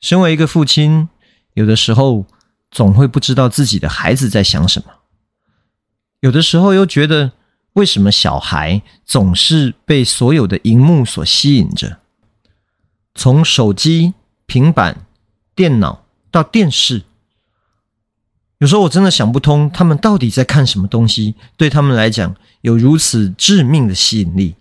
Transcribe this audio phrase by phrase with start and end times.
[0.00, 1.08] 身为一个父亲，
[1.54, 2.26] 有的时候
[2.70, 4.86] 总会不知道自己的孩子在想什么，
[6.20, 7.32] 有的时候又觉得。
[7.74, 11.98] 为什么小孩总是被所有的荧幕所吸引着？
[13.14, 14.12] 从手机、
[14.44, 15.06] 平板、
[15.54, 17.04] 电脑到电视，
[18.58, 21.36] 有时候我真的想不通，他们到底在看什么东西？
[21.56, 24.56] 对他们来讲，有如此致命的吸引力。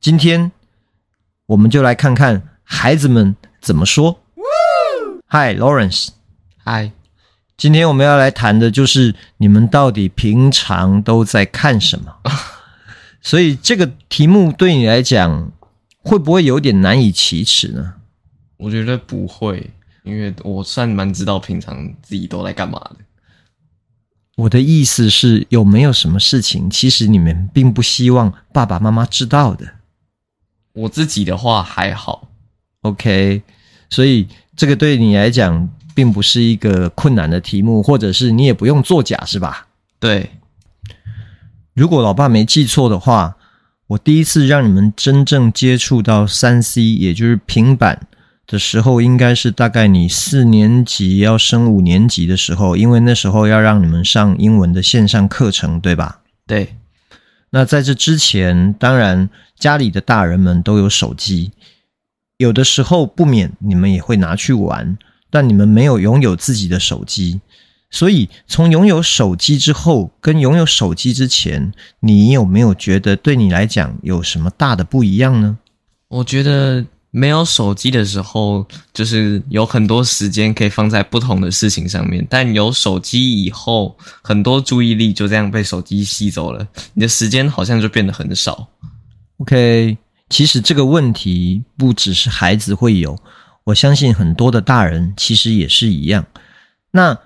[0.00, 0.50] 今天，
[1.44, 4.22] 我们就来看看孩子们怎么说。
[5.28, 6.10] Hi，Lawrence。
[6.64, 6.92] Hi。
[7.56, 12.16] 今天我们要来谈的就是你们到底平常都在看什么？
[13.20, 15.50] 所以这个题目对你来讲
[15.98, 17.94] 会不会有点难以启齿呢？
[18.58, 19.70] 我觉得不会，
[20.04, 22.96] 因为我算蛮知道平常自己都在干嘛的。
[24.36, 29.66] 我的意思是，有没有什么事情其实你们并不希望爸爸妈妈知道的？
[30.74, 32.28] 我自己的话还好
[32.82, 33.42] ，OK。
[33.88, 35.68] 所以这个对你来讲。
[35.96, 39.66] 并不是一个困难的题目，或者是你也不用作假，是吧？
[39.98, 40.28] 对。
[41.72, 43.38] 如果老爸没记错的话，
[43.86, 48.06] 我第一次让你们真正接触到三 C，也就是平板
[48.46, 56.20] 的时候，应该是大概你四年级要升五年级的时候，因为那时候要让你们上英文的线上课程，对吧？
[56.46, 56.74] 对。
[57.48, 61.52] 那在这之前，当然家里的大人们都有手机，
[62.38, 64.96] 有的时候不免你们也会拿去玩。
[65.28, 67.40] 但你们没有拥有自己的手机，
[67.90, 75.58] 所以从拥有手机之后跟拥有手机之前，你有没有觉得对你来讲有什么大的不一样呢？
[76.08, 78.64] 我觉得没有手机的时候，
[78.94, 88.66] 就是有很多时间可以放在不同的事情上面，但有手机以后，很多注意力就这样被手机吸走了，你的时间好像就变得很少。
[89.38, 89.98] OK，
[90.28, 93.18] 其实这个问题不只是孩子会有。
[93.64, 96.26] 我相信很多的大人其实也是一样。
[96.92, 97.18] 那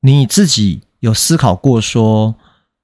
[0.00, 2.34] 你自己有思考过说，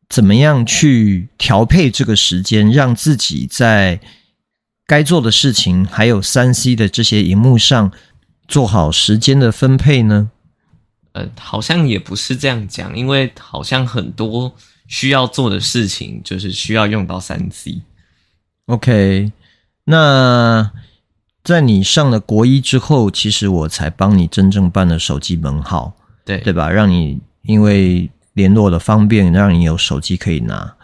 [0.09, 4.01] 怎么样去调配这个时间，让自己在
[4.87, 7.93] 该做的事情还有三 C 的这些荧幕上
[8.49, 10.31] 做好时间的分配呢？
[11.13, 14.55] 呃，好像也不是这样讲，因为好像很多
[14.87, 17.83] 需要做的事情就是需要用到三 C。
[18.67, 19.31] OK，
[19.85, 20.71] 那。
[21.45, 25.93] 在你上了国一之后，其实我才帮你真正办了手机门号，
[26.25, 26.71] 对对吧？
[26.71, 30.77] 让你因为联络的方便，让你有手机可以拿。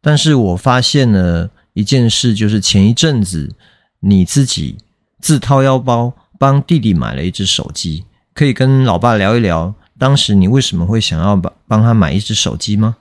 [0.00, 3.54] 但是我发现了一件事，就是前一阵子
[4.00, 4.78] 你自己
[5.20, 12.96] 自掏腰包帮弟弟买了一只手机，可以跟老爸聊一聊，当时你为什么会想要帮帮他买一只手机吗？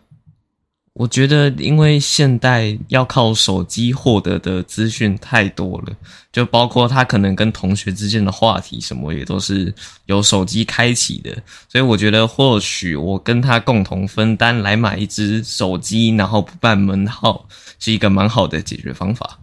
[0.96, 5.94] 我觉得，因为现代要靠手机获得的资讯太多了，
[6.32, 9.74] 就包括他可能跟同学之间的话题什么，也都是
[10.06, 11.36] 由手机开启的。
[11.68, 17.46] 所以我觉得，或许我跟他共同分担来买一支手机，然后不办门号，
[17.78, 19.40] 是一个蛮好的解决方法。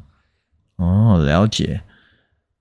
[0.77, 1.83] 哦，了解。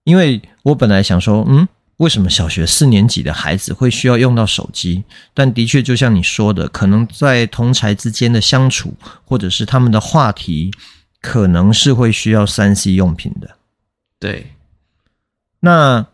[0.03, 1.65] 因为我本来想说，嗯。
[2.01, 5.03] 为什么小学四年级的孩子会需要用到手机？
[5.35, 10.71] 但的确，就像你说的，可能在同侪之间的相处，或者是他们的话题，
[11.21, 13.51] 可能是会需要三 C 用品的。
[14.19, 14.47] 对。
[15.59, 16.07] 那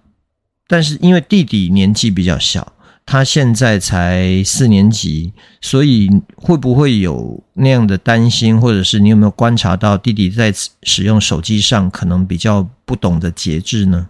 [0.67, 2.73] 但是因为弟弟年纪比较小，
[3.05, 5.31] 他现在才四年级，
[5.61, 10.53] 所以会不会有那样的担心，或者是你有没有观察到弟弟在
[10.83, 14.09] 使用手机上可能比较不懂得节制呢？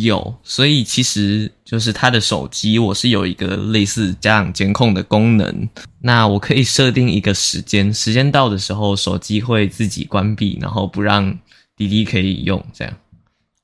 [0.00, 5.68] 有，所以其实就是他的手机，我是有一个类似家长监控的功能。
[6.00, 11.38] 那我可以设定一个时间，时间到的时候，手机会自己关闭，然后不让
[11.76, 12.64] 滴滴可以用。
[12.72, 12.94] 这样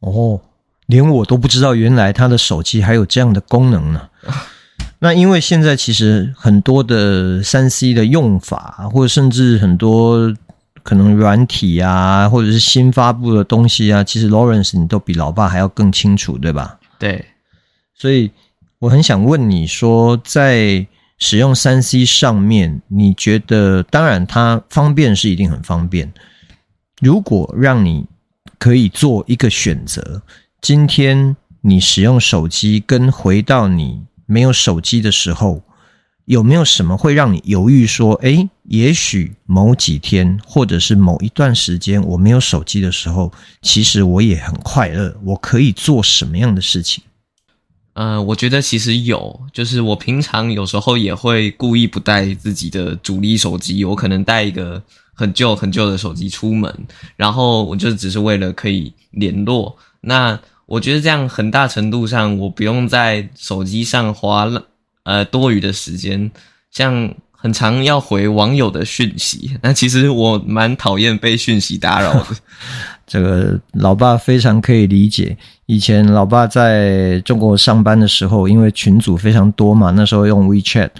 [0.00, 0.40] 哦，
[0.86, 4.08] 连我都不知道，原来他的手机还有这样的功能呢。
[5.00, 10.34] 那因为现在其实很多的三 C 的用法，或者甚至很多。
[10.88, 16.78] 可能软体啊，或者是新发布的东西啊，其实 Lawrence 你都比老爸还要更清楚，对吧？
[16.98, 17.22] 对，
[17.92, 18.30] 所以
[18.78, 20.86] 我很想问你说，在
[21.18, 26.10] 使用三 C 上面，你觉得当然它方便是一定很方便。
[27.02, 28.06] 如果让你
[28.58, 30.22] 可以做一个选择，
[30.62, 35.60] 今天你使用手机跟回到你没有手机的时候，
[36.28, 43.32] 有没有什么会让你犹豫说，诶，也许某几天或者是某一段时间我没有手机的时候，
[43.62, 47.02] 其实我也很快乐，我可以做什么样的事情？
[47.94, 54.82] 呃，我觉得其实有，就是我平常有时候也会故意不带自己的主力手机，我可能带一个
[55.14, 56.70] 很旧很旧的手机出门，
[57.16, 59.74] 然后我就只是为了可以联络。
[60.02, 64.62] 那我觉得这样很大程度上，我不用在手机上花了
[65.08, 66.30] 呃多余的时间，
[66.70, 69.56] 像很常要回网友的讯息。
[69.64, 72.26] 那其实我蛮讨厌被讯息打扰的。
[73.08, 75.34] 这个老爸非常可以理解。
[75.64, 80.90] 以前老爸在中国上班的时候，因为群组非常多嘛，那时候用 WeChat，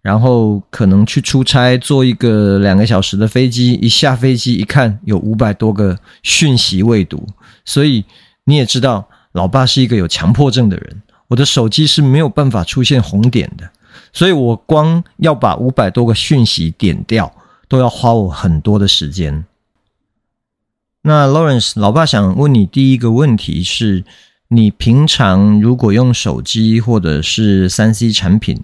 [0.00, 7.24] 然后可能去出差，坐一个两个小时的飞机，一下飞机一看，有五百多个讯息未读。
[7.64, 8.04] 所以
[8.44, 13.70] 你也知道，老爸是一个有强迫症的人，我的手机是没有办法出现红点的，
[14.12, 17.34] 所以我光要把五百多个讯息点掉，
[17.68, 19.44] 都要花我很多的时间。
[21.02, 24.04] 那 Lawrence，老爸想问你第一个问题是：
[24.48, 28.62] 你平常如果用手机或者是三 C 产品，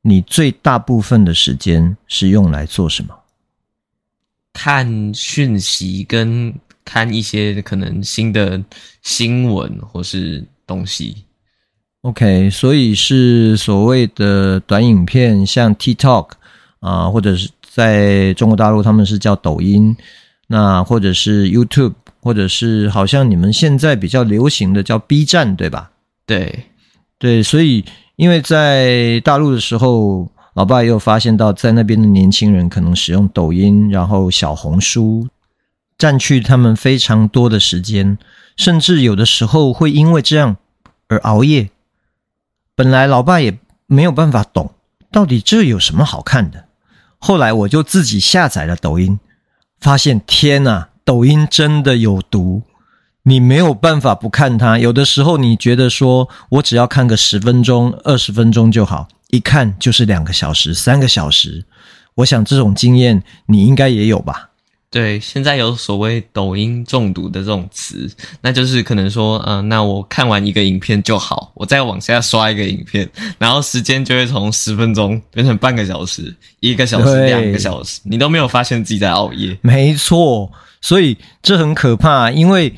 [0.00, 3.14] 你最大部分的时间是用来做什么？
[4.54, 8.64] 看讯息跟看一些可能新的
[9.02, 11.25] 新闻或是东西。
[12.06, 16.28] OK，所以是所谓的短影片，像 TikTok
[16.78, 19.96] 啊，或者是在中国大陆他们是叫抖音。
[20.46, 25.90] 那或者是 YouTube，或者是好像你们现在比较流行的叫 B 站，对吧？
[26.24, 26.66] 对，
[27.18, 35.26] 对，所以因为在大陆的时候，老爸也有发现到，在那边的年轻人可能使用抖音，然后小红书，
[35.98, 38.16] 占据他们非常多的时间，
[38.56, 40.56] 甚至有的时候会因为这样
[41.08, 41.68] 而熬夜。
[42.76, 44.74] 本来老爸也没有办法懂，
[45.10, 46.66] 到底这有什么好看的，
[47.16, 49.18] 后来我就自己下载了抖音。
[49.80, 52.64] 发现天呐，抖音真的有毒，
[53.22, 54.78] 你没有办法不看它。
[54.78, 61.64] 有的时候你觉得说我只要看个十分钟、二十分钟就好，一看就是两个小时、三个小时。
[62.16, 64.50] 我想这种经验你应该也有吧。
[64.96, 68.10] 对，现在有所谓抖音中毒的这种词，
[68.40, 73.06] 那就是可能说，嗯、呃，那我看完一个影片就好，我再往下刷一个影片，
[73.36, 79.58] 然后时间就会从十分钟变成半个小时、一个小时、两个小时，你都没有发现自己在熬夜。
[79.60, 80.50] 没错，
[80.80, 82.74] 所以这很可怕，因为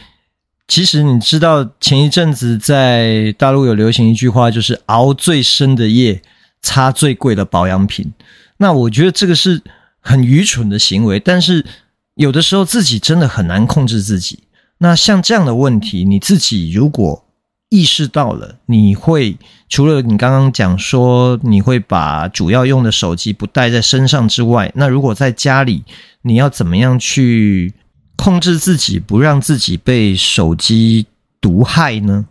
[0.66, 6.20] 其实你知道，前一阵子在大陆有流行一句话，就是熬最深的夜，
[6.62, 8.12] 擦最贵的保养品。
[8.56, 9.62] 那我觉得这个是
[10.00, 11.64] 很愚蠢的行为，但是。
[12.18, 14.40] 有的时候自己真的很难控制自己。
[14.78, 17.24] 那像这样的问题，你自己如果
[17.68, 19.36] 意识到了，你会
[19.68, 25.84] 除了你刚刚讲说你会把主要用的手机不带在身上之外，那如果在家里，
[26.22, 27.72] 你要怎么样去
[28.16, 31.06] 控制自己，不让自己被手机
[31.40, 32.26] 毒害呢？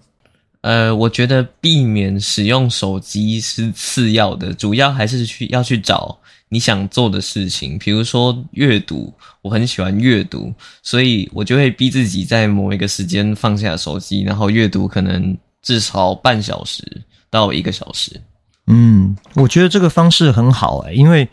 [0.61, 6.17] 呃，我觉得避免使用手机是次要的，主要还是去要去找。
[6.49, 18.21] 你想做的事情，比如说阅读，我很喜欢阅读，所以我就会逼自己在某一个时间放下手机，然后阅读，可能至少半小时到一个小时。
[18.67, 21.27] 嗯，我觉得这个方式很好诶，因为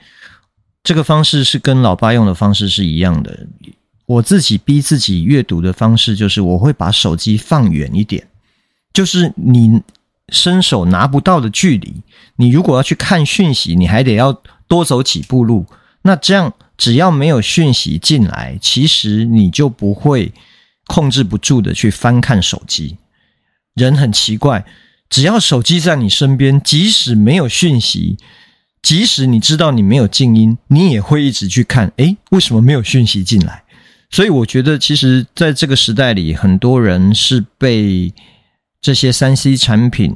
[0.83, 3.47] 这个方式是跟老爸用的方式是一样的。
[4.07, 8.27] 我自己逼自己阅读的方式就是，我会把手机放远一点，
[8.95, 9.83] 就是你
[10.31, 11.97] 伸手拿不到的距离。
[12.37, 14.41] 你如果要去看讯息，你还得要。
[14.67, 15.67] 多走几步路，
[16.03, 20.33] 那这样只要没有讯息进来，其实你就不会
[20.87, 22.97] 控制不住的去翻看手机。
[23.75, 24.65] 人很奇怪，
[25.11, 28.17] 只要手机在你身边，即使没有讯息，
[28.81, 31.93] 即使你知道你没有静音，你也会一直去看。
[31.97, 33.63] 诶，为什么没有讯息进来？
[34.11, 38.13] 所以我觉得，其实在这个时代里，很多人是被
[38.85, 40.15] 这些三 C 产品，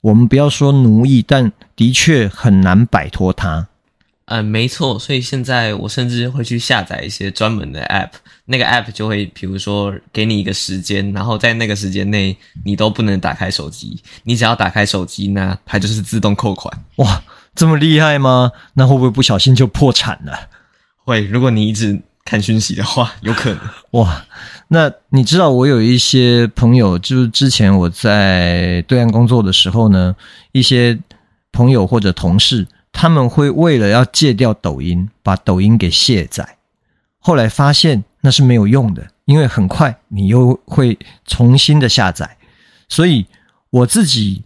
[0.00, 3.68] 我们不要说奴役，但的确很难摆脱它。
[4.24, 8.12] 嗯，没错，所以现在我甚至会去下载一些专门的 App，
[8.46, 12.34] 那个 App 就会，比如说给你一个时间，然后在那个时间内
[12.64, 16.72] 你都不能打开手机，你只要打开手机，那它就是自动扣款。
[16.96, 17.22] 哇，
[17.54, 18.52] 这么厉害吗？
[18.72, 20.48] 那会不会不小心就破产了？
[21.04, 23.60] 会，如果你一直看讯息的话， 有可能。
[23.92, 24.26] 哇，
[24.68, 30.14] 那你知道我有一些朋友，就是之前我在对岸工作的时候呢，
[30.52, 30.98] 一些
[31.50, 32.66] 朋友或者同事。
[32.90, 36.56] 他们会为了要戒掉抖音，把抖音给卸载，
[37.18, 42.36] 后来发现那是没有用的，因为很快你又会重新的下载。
[42.88, 43.26] 所以
[43.70, 44.42] 我自己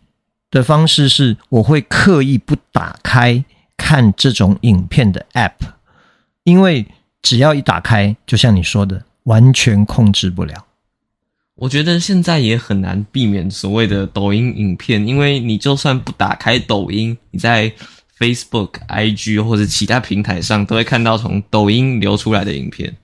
[0.50, 3.42] 的方式是，我会刻意不打开
[3.76, 5.72] 看这种影片的 App，
[6.42, 6.86] 因为
[7.22, 10.66] 只要一打开，就像你说的，完全控制不了。
[11.54, 17.72] 我觉得现在也很难避免所谓的抖音影片，因为你就算不打开抖音，你在
[18.18, 22.96] Facebook、IG 或者其他平台上都会看到从抖音流出来的影片。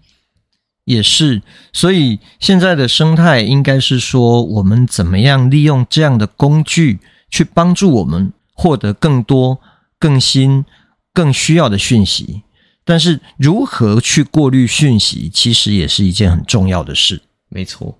[0.84, 6.98] 也是，所以现在的生态应该是说，我们怎么样利用这样的工具
[7.30, 9.60] 去帮助我们获得更多、
[9.98, 10.64] 更新、
[11.12, 12.42] 更需要的讯息。
[12.88, 17.20] 但是如何去过滤讯息，其实也是一件很重要的事。
[17.50, 17.98] 没错。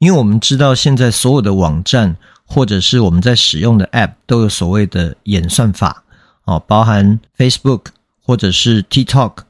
[0.00, 6.02] 因为我们知道，现在所有的网站或者是我们在使用的 App 都有所谓的演算法，
[6.42, 7.84] 哦，包含 Facebook
[8.20, 9.44] 或者是 TikTok、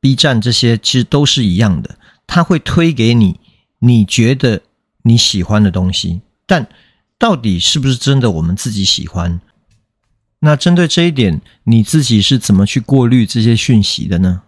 [0.00, 1.94] B 站这些，其实都是一样的。
[2.26, 3.38] 它会推给你
[3.80, 4.62] 你觉得
[5.02, 6.66] 你喜欢的东西，但
[7.18, 9.38] 到底是不是真的我们自己喜欢？
[10.40, 14.42] 那针对这一点，你自己是怎么去过滤这些讯息的呢？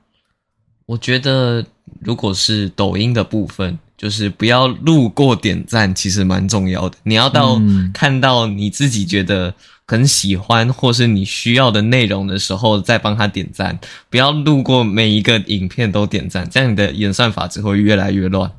[0.87, 1.64] 我觉得，
[2.00, 3.78] 如果是抖音的部分。
[3.94, 6.99] 就是不要路过点赞，其实蛮重要的。
[7.04, 7.62] 你要到
[7.94, 9.54] 看到你自己觉得
[9.87, 13.78] 很喜欢或是你需要的内容的时候，再帮他点赞。
[14.11, 18.50] 不要路过每一个影片都点赞，这样你的演算法只会越来越乱。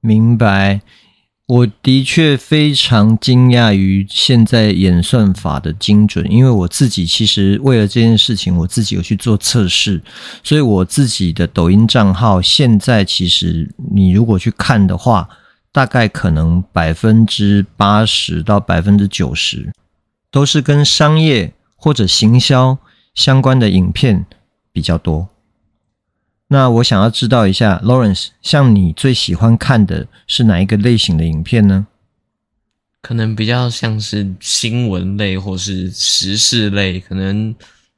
[0.00, 0.80] 明白。
[1.48, 10.00] 我的确非常惊讶于现在演算法的精准，因为我自己其实为了这件事情，我自己有去做测试，
[10.42, 15.28] 所以我自己的抖音账号现在其实你如果去看的话，
[15.72, 19.72] 大概可能百分之八十到百分之九十
[20.30, 22.78] 都是跟商业或者行销
[23.14, 24.24] 相关的影片
[24.72, 25.28] 比较多。
[26.52, 31.86] 那我想要知道一下，Lawrence，像你最喜欢看的是哪一个类型的影片呢？
[33.00, 37.54] 可能比较像是新闻类或是时事类，可能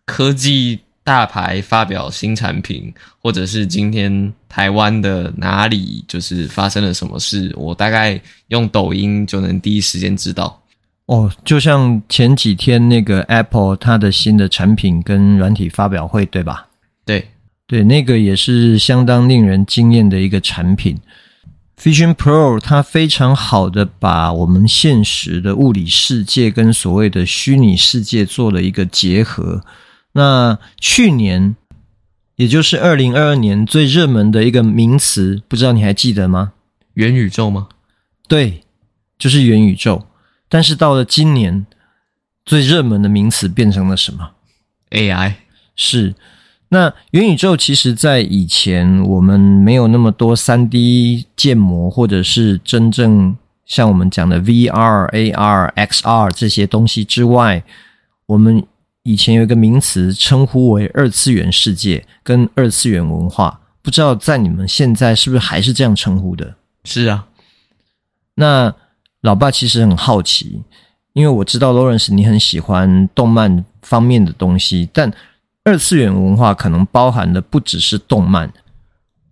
[0.06, 10.62] 科技大牌发表新产品，或者是今天台湾的哪里就是发生了什么事，我大概用抖音就能第一时间知道。
[11.06, 16.68] 哦，就像前几天那个 Apple 它的新的产品跟软体发表会，对吧？
[17.04, 17.28] 对。
[17.66, 20.98] 对，那个也是相当令人惊艳的一个产品
[21.80, 29.64] ，Vision Pro，它非常好的把我们现实的物理世界跟所谓的虚拟世界做了一个结合。
[30.12, 31.56] 那去年，
[32.36, 36.52] 也就是二零二二年最热门的一个名词，不知道你还记得吗？
[36.92, 37.68] 元宇宙吗？
[38.28, 38.62] 对，
[39.18, 40.06] 就是元宇宙。
[40.50, 41.64] 但是到了今年，
[42.44, 44.32] 最热门的名词变成了什么
[44.90, 45.36] ？AI。
[45.74, 46.14] 是。
[46.74, 57.62] 那元宇宙其实，在以前我们没有那么多三 D 建模，或者是真正像我们讲的 VR、AR、XR 这些东西之外，
[58.26, 58.66] 我们
[59.04, 66.56] 以前有一个名词称呼为二次元世界跟二次元文化，不知道在你们现在是不是还是这样称呼的？
[66.82, 67.28] 是啊。
[68.34, 68.74] 那
[69.20, 70.60] 老爸其实很好奇，
[71.12, 75.12] 因为我知道 Lawrence 你很喜欢动漫方面的东西，但
[75.64, 78.52] 二次元文化可能包含的不只是动漫。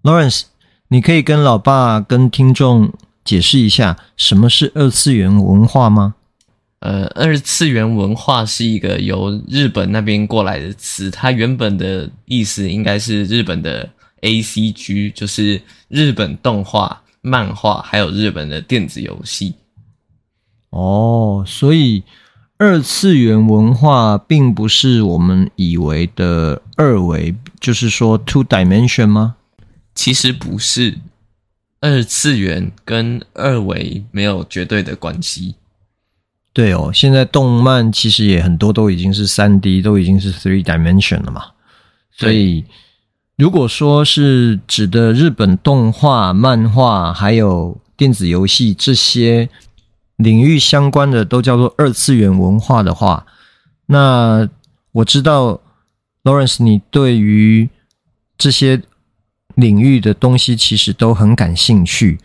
[0.02, 0.44] Lawrence，
[0.88, 2.90] 你可以跟老爸、跟听众
[3.22, 6.14] 解释一下什么是二次元文化吗？
[6.78, 13.88] 呃，二次元文化是一个由日本那边过来的词，它原本的意思应该是日本的
[14.22, 19.54] ACG，就是日本动画、漫画，还有日本的电子游戏。
[20.70, 22.02] 哦，所以。
[22.58, 29.34] 二次元文化并不是我们以为的二维，就是说 two dimension 吗？
[29.94, 30.98] 其实不是，
[31.80, 35.56] 二次元跟二维没有绝对的关系。
[36.52, 41.46] 对哦，现在动漫其实也很多都已经是三 D，都已经是 three dimension 了嘛。
[42.12, 42.64] 所以，
[43.36, 49.48] 如果说是指的日本动画、漫画还有电子游戏这些。
[50.22, 53.26] 领域相关的都叫做二次元文化的话，
[53.86, 54.48] 那
[54.92, 55.60] 我知道
[56.24, 57.68] ，Lawrence，你对于
[58.38, 58.82] 这些
[59.54, 62.18] 领域的东西其实都很感兴趣。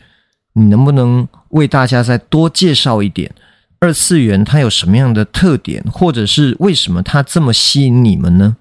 [0.54, 3.32] 你能不能为大家再多介绍一点
[3.80, 8.58] 二次元它有什么样的特点，或者是为什么它这么吸引你们呢？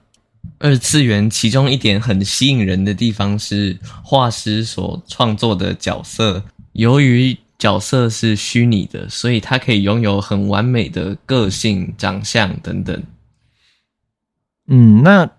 [0.59, 13.03] 二次元其中一点很吸引人的地方是画师所创作的角色，由于角色是虚拟的，所以他可以拥有很完美的个性、长相等等。
[14.69, 15.31] 嗯，那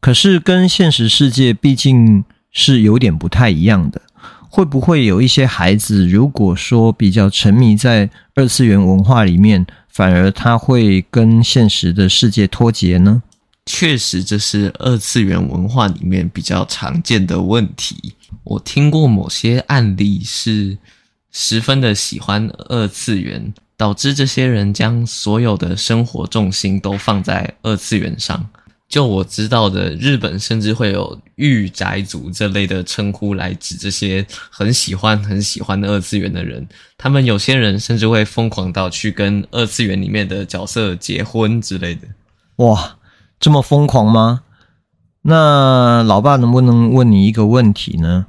[0.00, 4.02] 可是跟现实世界毕竟是有点不太一样的。
[4.48, 13.24] 会不会有一些孩子，如果说比较沉迷在二次元文化里面，反而他会跟现实的世界脱节呢？
[13.66, 18.14] 确实，这是二次元文化里面比较常见的问题。
[18.44, 20.78] 我听过某些案例是
[21.34, 28.48] 十分的喜欢二次元，导致这些人将所有的生活重心都放在二次元上。
[28.88, 36.64] 就我知道的，日本甚至会有“御宅族”这类的称呼来指这些很喜欢、很喜欢的二次元的人。
[36.96, 42.06] 他们有些人甚至会疯狂到去跟二次元里面的角色结婚之类的。
[42.56, 42.96] 哇，
[43.40, 44.42] 这么疯狂吗？
[45.22, 48.26] 那老爸能不能问你一个问题呢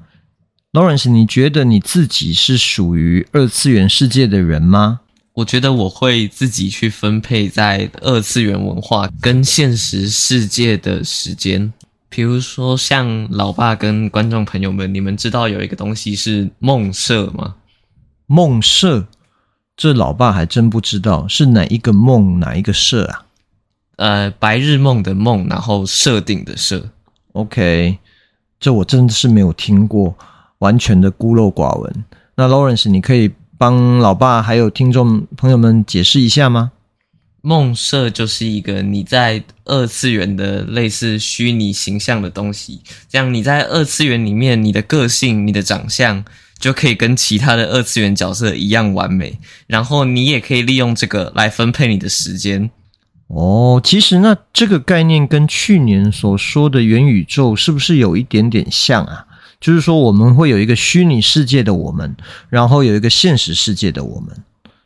[0.75, 4.99] ？Lawrence，你觉得你自己是属于二次元世界的人吗？
[5.35, 11.71] 我觉得我会自己去分配在二次元文化跟现实世界的时间。
[12.09, 17.55] 比如说，像老爸跟观众朋友们，你们知道有一个东西是梦社吗？
[18.27, 19.07] 梦社，
[19.77, 23.25] 这老爸还真不知道是哪一个梦，哪一个社啊？
[23.95, 26.89] 呃，白日梦的梦，然后设定的设。
[27.31, 27.97] OK，
[28.59, 30.17] 这我真的是没有听过，
[30.65, 32.05] 完全的孤陋寡闻。
[32.35, 33.31] 那 Lawrence，你可以。
[33.57, 36.73] 帮老爸还有听众朋友们解释一下吗？
[37.41, 46.25] 梦社就是一个你在二次元的类似虚拟形象的东西，这样你在二次元里面，你的个性、你的长相
[46.59, 52.69] 就可以跟其他的二次元角色一样完美，然后你也可以利用这个来分配你的时间。
[53.27, 59.25] 哦，其实那这个概念跟去年所说的元宇宙是不是有一点点像啊？
[59.59, 62.15] 就是说，我们会有一个虚拟世界的我们，
[62.49, 64.35] 然后有一个现实世界的我们。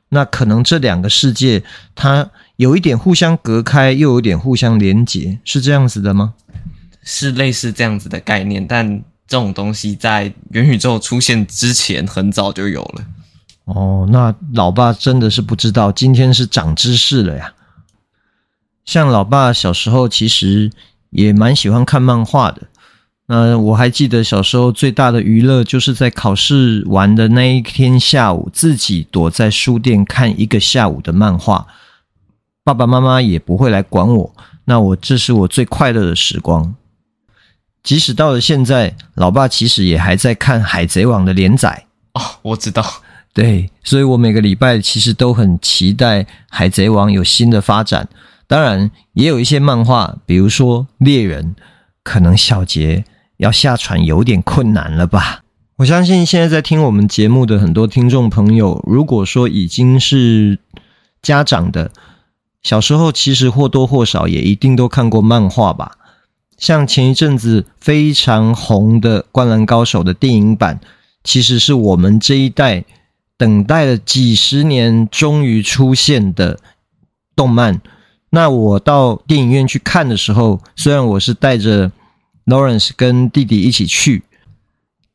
[0.10, 6.34] 那可能这两个世界，它有一点互相隔开，又有点互相连接，是这样子的吗？
[7.04, 13.06] 是类似这样子的概念，但这种东西在元宇宙出现之前很早就有了。
[13.66, 17.54] 哦，那老爸真的是不知道，今天是长知识了呀。
[18.86, 20.72] 像老爸小时候其实
[21.12, 22.64] 也蛮喜欢看漫画的。
[23.30, 31.68] 呃，我还记得小时候最大的娱乐就是在考试完的那一天下午，自己躲在书店看一个下午的漫画，
[32.64, 34.34] 爸爸妈妈也不会来管我。
[34.66, 36.74] 那我这是我最快乐的时光。
[37.84, 41.86] 即使到了现在，老爸其实也还在看《海贼王》的连载。
[42.14, 42.84] 哦，我知道。
[43.32, 48.10] 对，所以我每个礼拜其实都很期待《海贼王》有新的发展。
[48.48, 51.56] 当然，也有一些漫画，比如说《猎人》，
[52.02, 53.06] 可能小杰。
[53.40, 55.44] 要下船有点困难了吧？
[55.78, 60.60] 我相信现在在听我们节目的很多听众朋友，如果说已经是
[61.22, 61.90] 家长的，
[62.62, 65.94] 小时候其实或多或少也一定都看过漫画吧。
[66.58, 70.82] 像前一阵子非常红的《灌篮高手》的电影版，
[71.24, 72.84] 其实是我们这一代
[73.38, 76.60] 等待了几十年终于出现的
[77.38, 77.80] 动漫。
[78.32, 81.90] 那我到电影院去看的时候，虽然我是带着
[82.50, 84.24] Lawrence 跟弟弟一起去，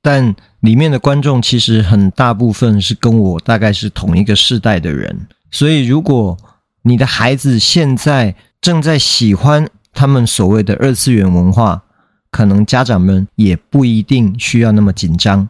[0.00, 6.36] 但里面的观众其实很大部分是跟我大概是同一个世代的人，所以如果
[6.82, 11.82] 你的孩子现在正在喜欢他们所谓的二次元文化，
[12.30, 15.48] 可能家长们也不一定需要那么紧张，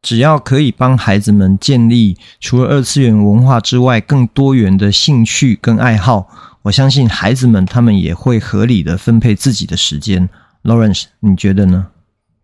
[0.00, 6.28] 只要可以帮孩子们建立除了二次元文化之外更多元的兴趣跟爱好，
[6.62, 10.28] 我相信孩子们他们也会合理的分配自己的时间。
[10.62, 11.88] Lawrence，你觉得呢？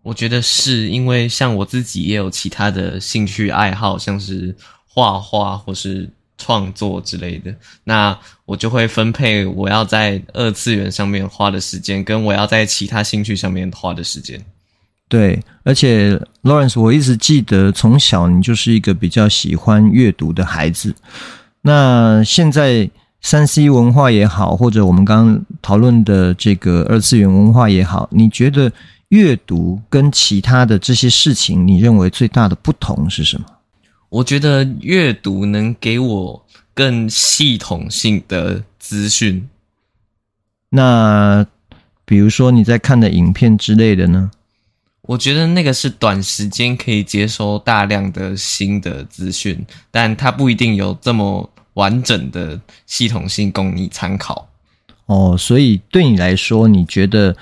[0.03, 7.55] 我觉得是因为像我自己也有其他的兴趣爱好，像是画画或是创作之类的，
[7.85, 14.41] 那我就会分配我要在二次元上面花的时间，跟我要在其他兴趣上面花的时间。
[15.09, 20.95] 对，而且 Lawrence，我一直记得从小你就是一个比较喜欢阅读的孩子，
[21.63, 22.91] 那现在。
[23.21, 28.73] 三 C 文化也好，或者我们刚刚讨论的这个二次元文化也好，你觉得
[29.09, 33.45] 阅读跟其他的这些事情，你认为最大的不同是什么？
[34.09, 39.49] 我觉得阅读能给我更系统性的资讯。
[40.71, 41.45] 那
[42.05, 44.31] 比如说你在看的影片之类的呢？
[45.03, 51.51] 我觉得那个是短时间可以接收大量的新的资讯，但它不一定有这么。
[51.79, 54.49] 完整的系统性供你参考
[55.07, 57.35] 哦，所以对你来说，你觉得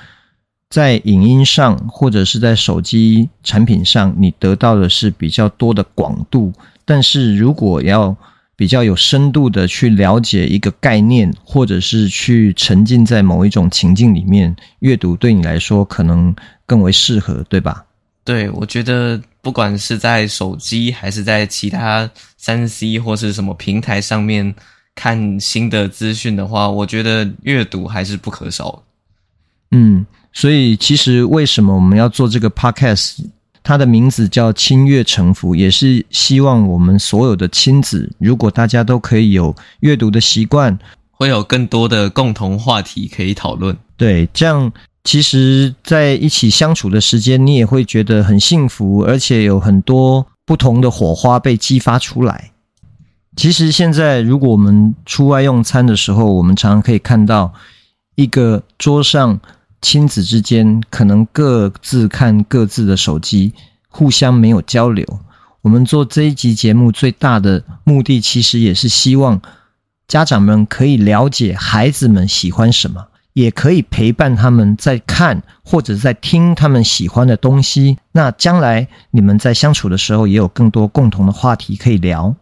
[0.69, 6.53] 在影音上或者是在手机产品上，你得到的是比较多的广度。
[6.85, 8.15] 但是如果要
[8.55, 16.35] 比较有深度的去了解一个概念，或者是去沉浸在某一种情境里面，阅读对你来说可能
[16.67, 17.85] 更为适合，对吧？
[18.23, 24.53] 对，我觉得不管是在手机还是在其他三 C 或是什么平台上面
[24.93, 28.83] 看新的资讯的话，我觉得阅读还是不可少的。
[29.71, 33.25] 嗯，所以其实为什么我们要做这个 podcast？
[33.63, 40.77] 它的名字叫“亲阅成福”，也是希望我们所有的亲子，如果大家都可以有阅读的习惯，
[41.13, 43.77] 会有更多的共同话题可以讨论。
[43.97, 44.73] 对，这样
[45.07, 52.51] 其实在一起相处的时间，你也会觉得很幸福，而且有很多不同的火花被激发出来。
[53.37, 57.55] 其实现在，如果我们出外用餐的时候，我们常常可以看到
[58.17, 59.41] 一个桌上。
[59.83, 63.53] 亲子之间可能各自看各自的手机，
[63.89, 65.07] 互相没有交流。
[65.61, 69.41] 我们做这一集节目最大的目的，其实也是希望
[70.09, 77.99] 家长们可以了解孩子们喜欢什么，也可以陪伴他们在看或者在听他们喜欢的东西。
[78.13, 82.35] 那将来你们在相处的时候，也有更多共同的话题可以聊。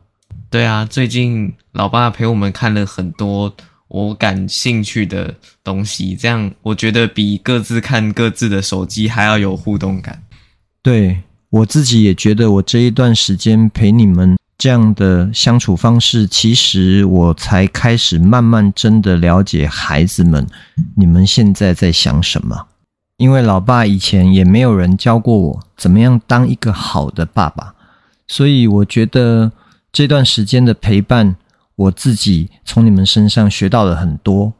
[0.48, 3.52] 对啊，最近老爸陪我们看了很多。
[3.88, 10.20] 我感兴趣的东西，这样我觉得比各自看各自的手机还要有互动感。
[10.83, 20.47] 对，我自己也觉得，我这一段时间陪你们这样的相处方式，其实我才开始慢慢真的了解孩子们，
[20.97, 22.67] 你们现在在想什么。
[23.17, 27.75] 因为老爸以前也没有人教过我怎么样当一个好的爸爸，
[28.27, 29.53] 所以我觉得
[29.93, 31.37] 这段时间的陪伴。
[31.77, 34.53] 我自己从你们身上学到了很多，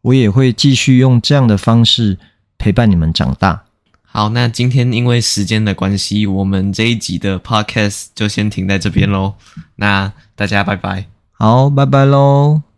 [0.00, 2.16] 我也会继续用这样的方式
[2.56, 3.64] 陪伴你们长大。
[4.12, 9.34] 好，那今天因为时间的关系，我们这一集的 podcast 就先停在这边喽。
[9.76, 11.06] 那大家拜拜。
[11.32, 12.69] 好，拜拜喽。